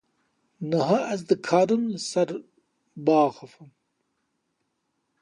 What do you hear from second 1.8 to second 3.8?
li ser biaxivim.